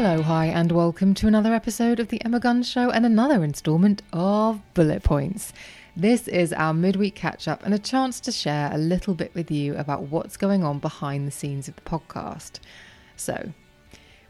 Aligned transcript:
Hello, 0.00 0.22
hi, 0.22 0.46
and 0.46 0.70
welcome 0.70 1.12
to 1.14 1.26
another 1.26 1.52
episode 1.52 1.98
of 1.98 2.06
the 2.06 2.24
Emma 2.24 2.38
Guns 2.38 2.68
Show 2.68 2.88
and 2.88 3.04
another 3.04 3.42
instalment 3.42 4.00
of 4.12 4.60
Bullet 4.72 5.02
Points. 5.02 5.52
This 5.96 6.28
is 6.28 6.52
our 6.52 6.72
midweek 6.72 7.16
catch 7.16 7.48
up 7.48 7.66
and 7.66 7.74
a 7.74 7.80
chance 7.80 8.20
to 8.20 8.30
share 8.30 8.70
a 8.72 8.78
little 8.78 9.14
bit 9.14 9.34
with 9.34 9.50
you 9.50 9.74
about 9.74 10.02
what's 10.02 10.36
going 10.36 10.62
on 10.62 10.78
behind 10.78 11.26
the 11.26 11.32
scenes 11.32 11.66
of 11.66 11.74
the 11.74 11.82
podcast. 11.82 12.60
So, 13.16 13.52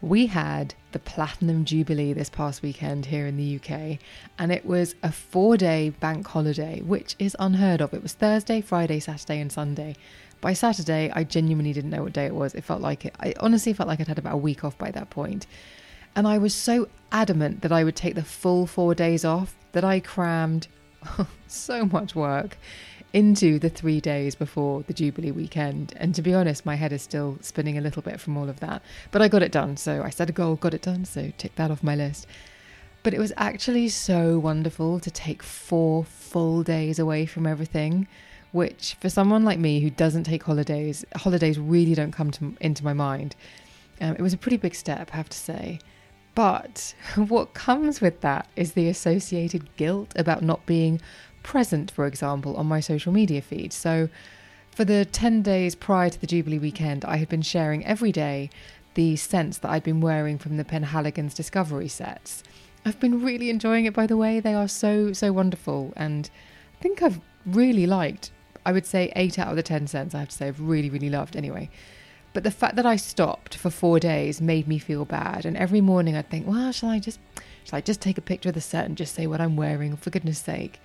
we 0.01 0.27
had 0.27 0.73
the 0.91 0.99
Platinum 0.99 1.65
Jubilee 1.65 2.13
this 2.13 2.29
past 2.29 2.61
weekend 2.61 3.07
here 3.07 3.27
in 3.27 3.35
the 3.35 3.55
UK, 3.57 3.99
and 4.37 4.51
it 4.51 4.65
was 4.65 4.95
a 5.03 5.11
four 5.11 5.57
day 5.57 5.89
bank 5.89 6.27
holiday, 6.27 6.81
which 6.81 7.15
is 7.19 7.35
unheard 7.39 7.81
of. 7.81 7.93
It 7.93 8.01
was 8.01 8.13
Thursday, 8.13 8.61
Friday, 8.61 8.99
Saturday, 8.99 9.39
and 9.39 9.51
Sunday. 9.51 9.95
By 10.41 10.53
Saturday, 10.53 11.11
I 11.13 11.25
genuinely 11.25 11.73
didn't 11.73 11.89
know 11.89 12.03
what 12.03 12.13
day 12.13 12.25
it 12.25 12.35
was. 12.35 12.55
It 12.55 12.63
felt 12.63 12.81
like 12.81 13.05
it. 13.05 13.15
I 13.19 13.33
honestly 13.41 13.73
felt 13.73 13.89
like 13.89 13.99
I'd 13.99 14.07
had 14.07 14.17
about 14.17 14.35
a 14.35 14.37
week 14.37 14.63
off 14.63 14.77
by 14.77 14.89
that 14.91 15.09
point. 15.09 15.45
And 16.15 16.27
I 16.27 16.37
was 16.37 16.55
so 16.55 16.87
adamant 17.11 17.61
that 17.61 17.71
I 17.71 17.83
would 17.83 17.95
take 17.95 18.15
the 18.15 18.23
full 18.23 18.65
four 18.65 18.95
days 18.95 19.25
off 19.25 19.55
that 19.73 19.83
I 19.83 19.99
crammed 19.99 20.67
so 21.47 21.85
much 21.85 22.15
work 22.15 22.57
into 23.13 23.57
the 23.57 23.69
three 23.69 23.99
days 23.99 24.35
before 24.35 24.83
the 24.83 24.93
Jubilee 24.93 25.31
weekend. 25.31 25.93
And 25.97 26.13
to 26.15 26.21
be 26.21 26.33
honest, 26.33 26.65
my 26.65 26.75
head 26.75 26.93
is 26.93 27.01
still 27.01 27.37
spinning 27.41 27.77
a 27.77 27.81
little 27.81 28.01
bit 28.01 28.19
from 28.19 28.37
all 28.37 28.49
of 28.49 28.59
that. 28.59 28.81
But 29.11 29.21
I 29.21 29.27
got 29.27 29.41
it 29.41 29.51
done. 29.51 29.77
So 29.77 30.03
I 30.03 30.09
set 30.09 30.29
a 30.29 30.33
goal, 30.33 30.55
got 30.55 30.73
it 30.73 30.83
done. 30.83 31.05
So 31.05 31.31
tick 31.37 31.55
that 31.55 31.71
off 31.71 31.83
my 31.83 31.95
list. 31.95 32.27
But 33.01 33.13
it 33.13 33.19
was 33.19 33.33
actually 33.37 33.89
so 33.89 34.37
wonderful 34.37 34.99
to 34.99 35.09
take 35.09 35.41
four 35.41 36.03
full 36.03 36.63
days 36.63 36.99
away 36.99 37.25
from 37.25 37.47
everything, 37.47 38.07
which 38.51 38.95
for 38.99 39.09
someone 39.09 39.45
like 39.45 39.57
me 39.57 39.79
who 39.79 39.89
doesn't 39.89 40.25
take 40.25 40.43
holidays, 40.43 41.05
holidays 41.15 41.57
really 41.57 41.95
don't 41.95 42.11
come 42.11 42.29
to, 42.31 42.55
into 42.59 42.83
my 42.83 42.93
mind. 42.93 43.35
Um, 44.01 44.15
it 44.15 44.21
was 44.21 44.33
a 44.33 44.37
pretty 44.37 44.57
big 44.57 44.75
step, 44.75 45.09
I 45.13 45.17
have 45.17 45.29
to 45.29 45.37
say. 45.37 45.79
But 46.35 46.93
what 47.15 47.53
comes 47.53 48.01
with 48.01 48.21
that 48.21 48.47
is 48.55 48.73
the 48.73 48.89
associated 48.89 49.75
guilt 49.77 50.13
about 50.15 50.43
not 50.43 50.65
being 50.65 51.01
present, 51.49 51.89
for 51.89 52.05
example, 52.05 52.55
on 52.57 52.67
my 52.67 52.79
social 52.79 53.11
media 53.11 53.41
feed. 53.41 53.73
So, 53.73 54.07
for 54.69 54.85
the 54.85 55.03
10 55.03 55.41
days 55.41 55.73
prior 55.73 56.07
to 56.07 56.21
the 56.21 56.27
Jubilee 56.27 56.59
weekend, 56.59 57.03
I 57.03 57.17
had 57.17 57.27
been 57.27 57.41
sharing 57.41 57.83
every 57.87 58.11
day 58.11 58.51
the 58.93 59.15
scents 59.15 59.57
that 59.57 59.71
I'd 59.71 59.81
been 59.81 59.99
wearing 59.99 60.37
from 60.37 60.57
the 60.57 60.63
Penhaligon's 60.63 61.33
Discovery 61.33 61.87
sets. 61.87 62.43
I've 62.85 62.99
been 62.99 63.23
really 63.23 63.49
enjoying 63.49 63.85
it, 63.85 63.95
by 63.95 64.05
the 64.05 64.15
way. 64.15 64.39
They 64.39 64.53
are 64.53 64.67
so, 64.67 65.11
so 65.11 65.33
wonderful. 65.33 65.91
And 65.95 66.29
I 66.77 66.83
think 66.83 67.01
I've 67.01 67.19
really 67.47 67.87
liked, 67.87 68.29
I 68.63 68.71
would 68.71 68.85
say, 68.85 69.11
8 69.15 69.39
out 69.39 69.47
of 69.47 69.55
the 69.55 69.63
10 69.63 69.87
scents, 69.87 70.13
I 70.13 70.19
have 70.19 70.29
to 70.29 70.35
say, 70.35 70.47
I've 70.49 70.61
really, 70.61 70.91
really 70.91 71.09
loved 71.09 71.35
anyway. 71.35 71.71
But 72.31 72.43
the 72.43 72.51
fact 72.51 72.75
that 72.75 72.85
I 72.85 72.95
stopped 72.95 73.55
for 73.55 73.71
four 73.71 73.99
days 73.99 74.39
made 74.39 74.67
me 74.67 74.77
feel 74.77 75.03
bad. 75.03 75.47
And 75.47 75.57
every 75.57 75.81
morning 75.81 76.15
I'd 76.15 76.29
think, 76.29 76.45
well, 76.45 76.71
shall 76.71 76.89
I 76.89 76.99
just, 76.99 77.19
shall 77.63 77.77
I 77.77 77.81
just 77.81 78.01
take 78.01 78.19
a 78.19 78.29
picture 78.29 78.49
of 78.49 78.55
the 78.55 78.61
set 78.61 78.85
and 78.85 78.95
just 78.95 79.15
say 79.15 79.25
what 79.25 79.41
I'm 79.41 79.55
wearing, 79.55 79.97
for 79.97 80.11
goodness 80.11 80.37
sake? 80.37 80.79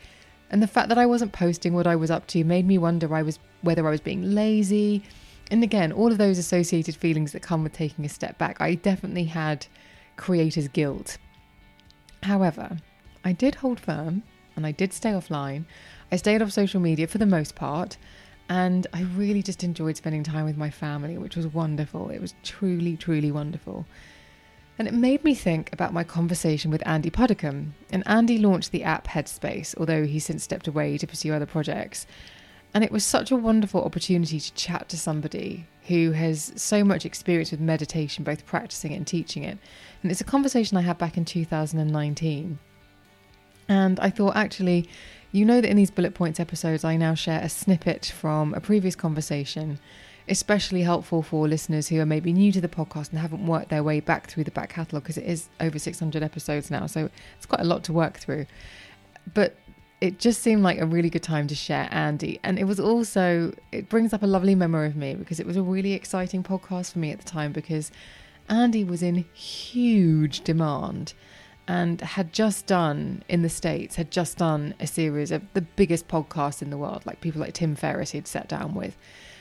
And 0.50 0.62
the 0.62 0.66
fact 0.66 0.88
that 0.88 0.98
I 0.98 1.06
wasn't 1.06 1.32
posting 1.32 1.74
what 1.74 1.86
I 1.86 1.96
was 1.96 2.10
up 2.10 2.26
to 2.28 2.44
made 2.44 2.66
me 2.66 2.78
wonder 2.78 3.14
I 3.14 3.22
was 3.22 3.38
whether 3.62 3.86
I 3.86 3.90
was 3.90 4.00
being 4.00 4.34
lazy. 4.34 5.02
And 5.50 5.62
again, 5.62 5.92
all 5.92 6.12
of 6.12 6.18
those 6.18 6.38
associated 6.38 6.96
feelings 6.96 7.32
that 7.32 7.42
come 7.42 7.62
with 7.62 7.72
taking 7.72 8.04
a 8.04 8.08
step 8.08 8.38
back, 8.38 8.60
I 8.60 8.74
definitely 8.74 9.24
had 9.24 9.66
creator's 10.16 10.68
guilt. 10.68 11.18
However, 12.22 12.78
I 13.24 13.32
did 13.32 13.56
hold 13.56 13.80
firm 13.80 14.22
and 14.56 14.66
I 14.66 14.72
did 14.72 14.92
stay 14.92 15.10
offline. 15.10 15.64
I 16.12 16.16
stayed 16.16 16.42
off 16.42 16.52
social 16.52 16.80
media 16.80 17.06
for 17.06 17.18
the 17.18 17.26
most 17.26 17.54
part, 17.54 17.96
and 18.48 18.86
I 18.92 19.02
really 19.02 19.42
just 19.42 19.64
enjoyed 19.64 19.96
spending 19.96 20.22
time 20.22 20.44
with 20.44 20.56
my 20.56 20.70
family, 20.70 21.18
which 21.18 21.36
was 21.36 21.46
wonderful. 21.46 22.10
It 22.10 22.20
was 22.20 22.34
truly, 22.42 22.96
truly 22.96 23.32
wonderful. 23.32 23.86
And 24.78 24.88
it 24.88 24.94
made 24.94 25.22
me 25.22 25.34
think 25.34 25.72
about 25.72 25.92
my 25.92 26.02
conversation 26.02 26.70
with 26.70 26.86
Andy 26.86 27.10
Puddicombe. 27.10 27.74
And 27.90 28.02
Andy 28.06 28.38
launched 28.38 28.72
the 28.72 28.82
app 28.82 29.06
Headspace, 29.06 29.74
although 29.78 30.04
he's 30.04 30.24
since 30.24 30.42
stepped 30.42 30.66
away 30.66 30.98
to 30.98 31.06
pursue 31.06 31.32
other 31.32 31.46
projects. 31.46 32.06
And 32.72 32.82
it 32.82 32.90
was 32.90 33.04
such 33.04 33.30
a 33.30 33.36
wonderful 33.36 33.84
opportunity 33.84 34.40
to 34.40 34.54
chat 34.54 34.88
to 34.88 34.98
somebody 34.98 35.66
who 35.86 36.10
has 36.10 36.52
so 36.56 36.82
much 36.82 37.06
experience 37.06 37.52
with 37.52 37.60
meditation, 37.60 38.24
both 38.24 38.46
practicing 38.46 38.90
it 38.90 38.96
and 38.96 39.06
teaching 39.06 39.44
it. 39.44 39.58
And 40.02 40.10
it's 40.10 40.20
a 40.20 40.24
conversation 40.24 40.76
I 40.76 40.80
had 40.80 40.98
back 40.98 41.16
in 41.16 41.24
2019. 41.24 42.58
And 43.68 44.00
I 44.00 44.10
thought, 44.10 44.34
actually, 44.34 44.88
you 45.30 45.44
know 45.44 45.60
that 45.60 45.70
in 45.70 45.76
these 45.76 45.90
bullet 45.90 46.14
points 46.14 46.40
episodes, 46.40 46.84
I 46.84 46.96
now 46.96 47.14
share 47.14 47.40
a 47.40 47.48
snippet 47.48 48.06
from 48.06 48.54
a 48.54 48.60
previous 48.60 48.96
conversation 48.96 49.78
especially 50.28 50.82
helpful 50.82 51.22
for 51.22 51.46
listeners 51.46 51.88
who 51.88 52.00
are 52.00 52.06
maybe 52.06 52.32
new 52.32 52.50
to 52.52 52.60
the 52.60 52.68
podcast 52.68 53.10
and 53.10 53.18
haven't 53.18 53.46
worked 53.46 53.68
their 53.68 53.82
way 53.82 54.00
back 54.00 54.26
through 54.26 54.44
the 54.44 54.50
back 54.50 54.70
catalogue 54.70 55.02
because 55.02 55.18
it 55.18 55.26
is 55.26 55.48
over 55.60 55.78
600 55.78 56.22
episodes 56.22 56.70
now. 56.70 56.86
So 56.86 57.10
it's 57.36 57.46
quite 57.46 57.60
a 57.60 57.64
lot 57.64 57.84
to 57.84 57.92
work 57.92 58.18
through. 58.18 58.46
But 59.34 59.56
it 60.00 60.18
just 60.18 60.42
seemed 60.42 60.62
like 60.62 60.78
a 60.80 60.86
really 60.86 61.10
good 61.10 61.22
time 61.22 61.46
to 61.48 61.54
share 61.54 61.88
Andy. 61.90 62.40
And 62.42 62.58
it 62.58 62.64
was 62.64 62.80
also, 62.80 63.54
it 63.72 63.88
brings 63.88 64.12
up 64.12 64.22
a 64.22 64.26
lovely 64.26 64.54
memory 64.54 64.86
of 64.86 64.96
me 64.96 65.14
because 65.14 65.40
it 65.40 65.46
was 65.46 65.56
a 65.56 65.62
really 65.62 65.92
exciting 65.92 66.42
podcast 66.42 66.92
for 66.92 66.98
me 66.98 67.10
at 67.10 67.18
the 67.18 67.24
time 67.24 67.52
because 67.52 67.90
Andy 68.48 68.84
was 68.84 69.02
in 69.02 69.24
huge 69.32 70.40
demand 70.42 71.14
and 71.66 72.00
had 72.00 72.32
just 72.32 72.66
done 72.66 73.22
in 73.28 73.42
the 73.42 73.48
States, 73.48 73.96
had 73.96 74.10
just 74.10 74.38
done 74.38 74.74
a 74.80 74.86
series 74.86 75.30
of 75.30 75.42
the 75.54 75.62
biggest 75.62 76.08
podcasts 76.08 76.60
in 76.60 76.70
the 76.70 76.78
world, 76.78 77.04
like 77.06 77.20
people 77.20 77.40
like 77.40 77.54
Tim 77.54 77.74
Ferriss 77.74 78.10
he'd 78.10 78.26
sat 78.26 78.48
down 78.48 78.74
with 78.74 78.96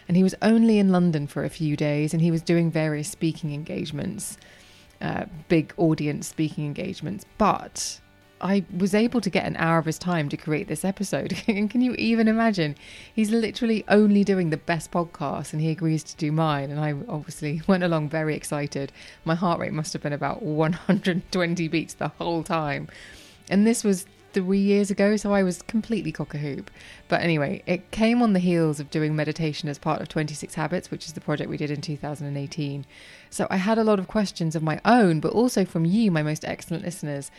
and 0.08 0.18
he 0.18 0.24
was 0.24 0.36
only 0.42 0.80
in 0.80 0.92
London 0.92 1.28
for 1.28 1.44
a 1.44 1.50
few 1.50 1.76
days 1.76 2.14
and 2.14 2.22
he 2.22 2.32
was 2.32 2.42
doing 2.42 2.72
various 2.72 3.10
speaking 3.10 3.54
engagements, 3.54 4.38
uh, 5.02 5.26
big 5.48 5.74
audience 5.78 6.28
speaking 6.28 6.66
engagements. 6.66 7.26
But 7.38 8.00
I 8.44 8.66
was 8.76 8.94
able 8.94 9.22
to 9.22 9.30
get 9.30 9.46
an 9.46 9.56
hour 9.56 9.78
of 9.78 9.86
his 9.86 9.98
time 9.98 10.28
to 10.30 10.38
create 10.38 10.68
this 10.68 10.84
episode. 10.84 11.42
and 11.48 11.70
can 11.70 11.82
you 11.82 11.94
even 11.94 12.28
imagine? 12.28 12.76
He's 13.14 13.32
literally 13.32 13.86
only 13.88 14.26
doing 14.26 14.50
the 14.50 14.58
best 14.58 14.92
podcast 14.92 15.54
and 15.54 15.62
he 15.62 15.72
agrees 15.72 16.04
to 16.04 16.16
do 16.18 16.32
mine. 16.32 16.70
And 16.70 16.80
I 16.80 16.94
obviously 17.08 17.62
went 17.68 17.84
along 17.84 18.10
very 18.10 18.36
excited. 18.36 18.92
My 19.24 19.34
heart 19.34 19.60
rate 19.60 19.72
must 19.72 19.94
have 19.94 20.02
been 20.02 20.14
about 20.14 20.44
120 20.44 21.68
beats 21.70 21.94
the 21.94 22.10
whole 22.10 22.44
time. 22.44 22.90
And 23.50 23.66
this 23.66 23.84
was 23.84 24.06
three 24.34 24.60
years 24.60 24.92
ago, 24.92 25.16
so 25.16 25.32
I 25.32 25.44
was 25.44 25.62
completely 25.62 26.12
cock 26.12 26.34
a 26.34 26.38
hoop. 26.38 26.70
But 27.08 27.22
anyway, 27.22 27.64
it 27.66 27.92
came 27.92 28.22
on 28.22 28.34
the 28.34 28.40
heels 28.40 28.80
of 28.80 28.90
doing 28.90 29.16
meditation 29.16 29.70
as 29.70 29.78
part 29.78 30.02
of 30.02 30.10
26 30.10 30.56
Habits, 30.56 30.92
which 30.92 31.06
is 31.06 31.14
the 31.14 31.22
project 31.22 31.50
we 31.50 31.58
did 31.58 31.72
in 31.72 31.82
2018. 31.82 32.86
So 33.30 33.48
I 33.50 33.58
had 33.58 33.78
a 33.78 33.84
lot 33.84 34.00
of 34.00 34.08
questions 34.08 34.56
of 34.56 34.64
my 34.64 34.82
own, 34.84 35.20
but 35.20 35.32
also 35.32 35.64
from 35.64 35.86
you, 35.86 36.12
my 36.12 36.24
most 36.24 36.44
excellent 36.44 36.84
listeners. 36.84 37.32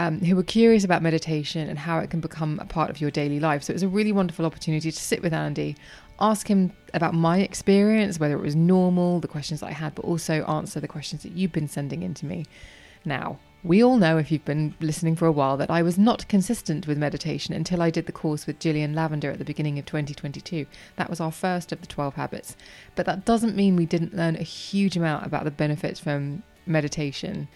Um, 0.00 0.20
who 0.20 0.36
were 0.36 0.44
curious 0.44 0.84
about 0.84 1.02
meditation 1.02 1.68
and 1.68 1.76
how 1.76 1.98
it 1.98 2.08
can 2.08 2.20
become 2.20 2.60
a 2.60 2.64
part 2.64 2.88
of 2.88 3.00
your 3.00 3.10
daily 3.10 3.40
life. 3.40 3.64
So 3.64 3.72
it 3.72 3.74
was 3.74 3.82
a 3.82 3.88
really 3.88 4.12
wonderful 4.12 4.46
opportunity 4.46 4.92
to 4.92 4.96
sit 4.96 5.22
with 5.22 5.32
Andy, 5.32 5.74
ask 6.20 6.46
him 6.46 6.72
about 6.94 7.14
my 7.14 7.38
experience, 7.40 8.20
whether 8.20 8.36
it 8.36 8.42
was 8.42 8.54
normal, 8.54 9.18
the 9.18 9.26
questions 9.26 9.60
I 9.60 9.72
had, 9.72 9.96
but 9.96 10.04
also 10.04 10.44
answer 10.44 10.78
the 10.78 10.86
questions 10.86 11.24
that 11.24 11.32
you've 11.32 11.50
been 11.50 11.66
sending 11.66 12.04
in 12.04 12.14
to 12.14 12.26
me. 12.26 12.46
Now, 13.04 13.40
we 13.64 13.82
all 13.82 13.96
know, 13.96 14.18
if 14.18 14.30
you've 14.30 14.44
been 14.44 14.74
listening 14.80 15.16
for 15.16 15.26
a 15.26 15.32
while, 15.32 15.56
that 15.56 15.70
I 15.70 15.82
was 15.82 15.98
not 15.98 16.28
consistent 16.28 16.86
with 16.86 16.96
meditation 16.96 17.52
until 17.52 17.82
I 17.82 17.90
did 17.90 18.06
the 18.06 18.12
course 18.12 18.46
with 18.46 18.60
Jillian 18.60 18.94
Lavender 18.94 19.32
at 19.32 19.38
the 19.38 19.44
beginning 19.44 19.78
of 19.80 19.86
2022. 19.86 20.66
That 20.94 21.10
was 21.10 21.20
our 21.20 21.32
first 21.32 21.72
of 21.72 21.80
the 21.80 21.88
12 21.88 22.14
habits. 22.14 22.56
But 22.94 23.06
that 23.06 23.24
doesn't 23.24 23.56
mean 23.56 23.74
we 23.74 23.86
didn't 23.86 24.16
learn 24.16 24.36
a 24.36 24.44
huge 24.44 24.96
amount 24.96 25.26
about 25.26 25.42
the 25.42 25.50
benefits 25.50 25.98
from 25.98 26.44
meditation 26.66 27.48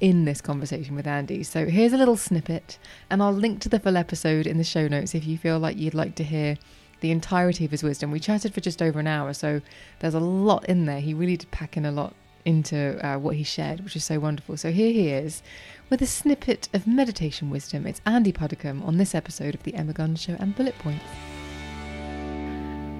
in 0.00 0.24
this 0.24 0.40
conversation 0.40 0.94
with 0.94 1.06
Andy. 1.06 1.42
So 1.42 1.66
here's 1.66 1.92
a 1.92 1.98
little 1.98 2.16
snippet, 2.16 2.78
and 3.10 3.22
I'll 3.22 3.32
link 3.32 3.60
to 3.62 3.68
the 3.68 3.80
full 3.80 3.96
episode 3.96 4.46
in 4.46 4.58
the 4.58 4.64
show 4.64 4.88
notes 4.88 5.14
if 5.14 5.26
you 5.26 5.38
feel 5.38 5.58
like 5.58 5.76
you'd 5.76 5.94
like 5.94 6.14
to 6.16 6.24
hear 6.24 6.56
the 7.00 7.10
entirety 7.10 7.64
of 7.64 7.70
his 7.70 7.82
wisdom. 7.82 8.10
We 8.10 8.20
chatted 8.20 8.54
for 8.54 8.60
just 8.60 8.82
over 8.82 9.00
an 9.00 9.06
hour, 9.06 9.32
so 9.32 9.60
there's 10.00 10.14
a 10.14 10.20
lot 10.20 10.64
in 10.66 10.86
there. 10.86 11.00
He 11.00 11.14
really 11.14 11.36
did 11.36 11.50
pack 11.50 11.76
in 11.76 11.84
a 11.84 11.92
lot 11.92 12.14
into 12.44 13.04
uh, 13.06 13.18
what 13.18 13.36
he 13.36 13.42
shared, 13.42 13.80
which 13.80 13.96
is 13.96 14.04
so 14.04 14.18
wonderful. 14.18 14.56
So 14.56 14.70
here 14.70 14.92
he 14.92 15.08
is 15.08 15.42
with 15.90 16.00
a 16.00 16.06
snippet 16.06 16.68
of 16.72 16.86
meditation 16.86 17.50
wisdom. 17.50 17.86
It's 17.86 18.00
Andy 18.06 18.32
Puddicombe 18.32 18.82
on 18.82 18.96
this 18.96 19.14
episode 19.14 19.54
of 19.54 19.62
The 19.64 19.74
Emma 19.74 19.92
Guns 19.92 20.22
Show 20.22 20.36
and 20.38 20.54
Bullet 20.54 20.78
Points. 20.78 21.04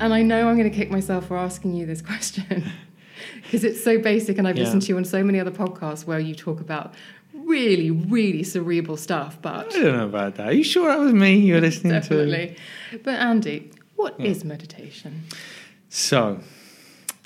And 0.00 0.14
I 0.14 0.22
know 0.22 0.48
I'm 0.48 0.56
going 0.56 0.70
to 0.70 0.76
kick 0.76 0.90
myself 0.90 1.26
for 1.26 1.36
asking 1.36 1.74
you 1.74 1.86
this 1.86 2.02
question 2.02 2.70
because 3.43 3.65
it's 3.65 3.82
so 3.82 3.99
basic, 3.99 4.38
and 4.38 4.47
I've 4.49 4.56
Yeah. 4.56 4.65
listened 4.65 4.82
to 4.82 4.88
you 4.88 4.97
on 4.97 5.05
so 5.05 5.23
many 5.23 5.38
other 5.41 5.50
podcasts 5.50 6.06
where 6.06 6.19
you 6.20 6.35
talk 6.35 6.61
about 6.61 6.94
really, 7.35 7.91
really 7.91 8.43
cerebral 8.43 8.97
stuff, 8.97 9.38
but 9.41 9.67
I 9.67 9.69
don't 9.82 9.97
know 9.97 10.06
about 10.06 10.35
that. 10.37 10.49
Are 10.49 10.53
you 10.53 10.65
sure 10.65 10.88
that 10.88 10.99
was 10.99 11.12
me 11.12 11.37
you 11.37 11.55
were 11.55 11.61
listening 11.61 11.93
to? 11.93 12.00
definitely. 12.00 12.56
But 13.03 13.15
Andy, 13.20 13.70
what 13.97 14.19
is 14.20 14.44
meditation? 14.44 15.25
So, 15.88 16.41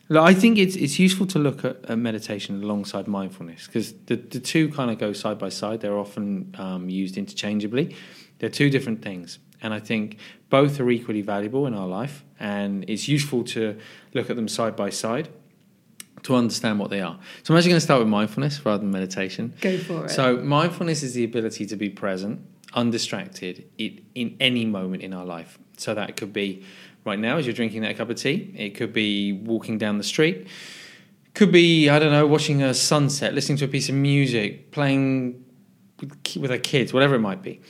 look, 0.09 0.23
I 0.23 0.35
think 0.35 0.59
it's 0.59 0.77
it's 0.77 0.99
useful 0.99 1.27
to 1.27 1.39
look 1.39 1.65
at, 1.65 1.85
at 1.89 1.99
meditation 1.99 2.63
alongside 2.63 3.09
mindfulness 3.09 3.67
because 3.67 3.93
the, 4.07 4.17
the 4.17 4.41
two 4.41 4.69
kind 4.71 4.91
of 4.91 4.99
go 4.99 5.13
side 5.13 5.39
by 5.39 5.49
side. 5.49 5.81
They're 5.81 5.99
often 5.99 6.55
um, 6.59 6.89
used 6.89 7.17
interchangeably. 7.17 7.97
They're 8.39 8.51
two 8.51 8.71
different 8.71 9.03
things, 9.03 9.39
and 9.63 9.73
I 9.75 9.81
think 9.81 10.19
both 10.51 10.79
are 10.81 10.91
equally 10.91 11.23
valuable 11.23 11.67
in 11.67 11.75
our 11.75 11.87
life. 11.87 12.25
And 12.39 12.85
it's 12.89 13.07
useful 13.09 13.45
to 13.45 13.77
look 14.15 14.31
at 14.31 14.37
them 14.37 14.49
side 14.49 14.75
by 14.77 14.91
side 14.91 15.29
to 16.25 16.37
understand 16.37 16.79
what 16.79 16.91
they 16.91 17.01
are. 17.01 17.19
So 17.43 17.53
I'm 17.53 17.59
actually 17.59 17.71
going 17.71 17.81
to 17.81 17.85
start 17.85 18.01
with 18.01 18.09
mindfulness 18.09 18.65
rather 18.65 18.79
than 18.79 18.91
meditation. 18.91 19.55
Go 19.61 19.79
for 19.79 20.07
it. 20.07 20.11
So 20.11 20.37
mindfulness 20.37 21.03
is 21.03 21.15
the 21.15 21.25
ability 21.25 21.67
to 21.67 21.77
be 21.77 21.89
present, 21.89 22.41
undistracted 22.75 23.69
in, 23.79 24.05
in 24.15 24.37
any 24.41 24.65
moment 24.65 25.03
in 25.03 25.13
our 25.13 25.25
life. 25.25 25.59
So 25.77 25.95
that 25.95 26.17
could 26.17 26.33
be 26.33 26.65
right 27.05 27.19
now 27.19 27.39
as 27.39 27.47
you're 27.47 27.55
drinking 27.55 27.83
that 27.83 27.97
cup 27.97 28.11
of 28.11 28.17
tea. 28.17 28.55
It 28.57 28.71
could 28.71 28.93
be 28.93 29.33
walking 29.33 29.79
down 29.79 29.99
the 29.99 30.05
street. 30.05 30.47
Could 31.35 31.51
be 31.51 31.89
I 31.89 31.99
don't 31.99 32.13
know, 32.13 32.27
watching 32.27 32.63
a 32.63 32.75
sunset, 32.75 33.35
listening 33.35 33.59
to 33.59 33.65
a 33.65 33.69
piece 33.69 33.89
of 33.89 33.95
music, 33.95 34.71
playing 34.71 35.45
with 36.37 36.51
our 36.51 36.59
kids, 36.59 36.93
whatever 36.93 37.15
it 37.15 37.21
might 37.21 37.43
be. 37.43 37.61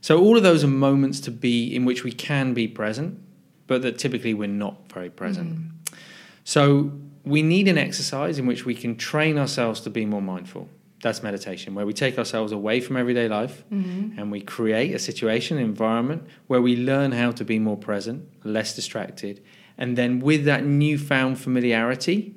So 0.00 0.18
all 0.20 0.36
of 0.36 0.42
those 0.42 0.64
are 0.64 0.68
moments 0.68 1.20
to 1.20 1.30
be 1.30 1.74
in 1.74 1.84
which 1.84 2.04
we 2.04 2.12
can 2.12 2.54
be 2.54 2.66
present, 2.68 3.20
but 3.66 3.82
that 3.82 3.98
typically 3.98 4.32
we're 4.32 4.48
not 4.48 4.90
very 4.92 5.10
present. 5.10 5.58
Mm. 5.58 5.96
So 6.44 6.92
we 7.24 7.42
need 7.42 7.68
an 7.68 7.78
exercise 7.78 8.38
in 8.38 8.46
which 8.46 8.64
we 8.64 8.74
can 8.74 8.96
train 8.96 9.38
ourselves 9.38 9.80
to 9.82 9.90
be 9.90 10.06
more 10.06 10.22
mindful. 10.22 10.68
That's 11.02 11.22
meditation, 11.22 11.74
where 11.74 11.86
we 11.86 11.94
take 11.94 12.18
ourselves 12.18 12.52
away 12.52 12.80
from 12.80 12.96
everyday 12.96 13.26
life 13.28 13.64
mm-hmm. 13.72 14.18
and 14.18 14.30
we 14.30 14.42
create 14.42 14.94
a 14.94 14.98
situation, 14.98 15.56
an 15.56 15.64
environment 15.64 16.26
where 16.46 16.60
we 16.60 16.76
learn 16.76 17.12
how 17.12 17.30
to 17.32 17.44
be 17.44 17.58
more 17.58 17.76
present, 17.76 18.28
less 18.44 18.74
distracted. 18.76 19.42
And 19.78 19.96
then 19.96 20.20
with 20.20 20.44
that 20.44 20.64
newfound 20.64 21.38
familiarity, 21.38 22.34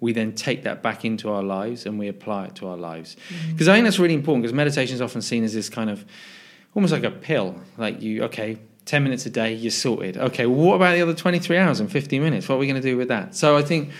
we 0.00 0.14
then 0.14 0.34
take 0.34 0.62
that 0.62 0.82
back 0.82 1.04
into 1.04 1.30
our 1.30 1.42
lives 1.42 1.84
and 1.84 1.98
we 1.98 2.08
apply 2.08 2.46
it 2.46 2.54
to 2.56 2.68
our 2.68 2.76
lives. 2.76 3.16
Mm-hmm. 3.28 3.52
Because 3.52 3.68
I 3.68 3.74
think 3.74 3.84
that's 3.84 3.98
really 3.98 4.14
important 4.14 4.42
because 4.42 4.54
meditation 4.54 4.94
is 4.94 5.02
often 5.02 5.20
seen 5.20 5.44
as 5.44 5.52
this 5.52 5.68
kind 5.68 5.90
of 5.90 6.06
almost 6.74 6.92
like 6.92 7.04
a 7.04 7.10
pill. 7.10 7.60
Like 7.76 8.00
you, 8.00 8.24
okay, 8.24 8.58
10 8.90 9.04
minutes 9.04 9.24
a 9.24 9.30
day, 9.30 9.54
you're 9.54 9.70
sorted. 9.70 10.16
Okay, 10.16 10.46
well, 10.46 10.66
what 10.66 10.74
about 10.74 10.94
the 10.94 11.02
other 11.02 11.14
23 11.14 11.56
hours 11.56 11.78
and 11.78 11.90
50 11.90 12.18
minutes? 12.18 12.48
What 12.48 12.56
are 12.56 12.58
we 12.58 12.66
going 12.66 12.80
to 12.80 12.88
do 12.88 12.96
with 12.96 13.06
that? 13.08 13.36
So 13.36 13.56
I 13.56 13.62
think 13.62 13.90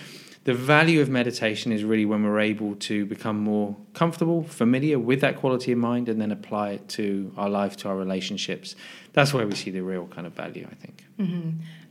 the 0.43 0.53
value 0.53 0.99
of 0.99 1.07
meditation 1.07 1.71
is 1.71 1.85
really 1.85 2.03
when 2.05 2.23
we're 2.23 2.41
able 2.41 2.75
to 2.75 3.05
become 3.05 3.39
more 3.39 3.77
comfortable, 3.93 4.43
familiar 4.43 4.99
with 4.99 5.21
that 5.21 5.37
quality 5.37 5.71
of 5.71 5.77
mind, 5.77 6.09
and 6.09 6.19
then 6.19 6.29
apply 6.29 6.71
it 6.71 6.89
to 6.89 7.31
our 7.37 7.49
life, 7.49 7.77
to 7.77 7.87
our 7.87 7.95
relationships. 7.95 8.75
That's 9.13 9.33
where 9.33 9.47
we 9.47 9.55
see 9.55 9.71
the 9.71 9.81
real 9.81 10.07
kind 10.07 10.27
of 10.27 10.33
value, 10.33 10.67
I 10.69 10.75
think. 10.75 11.05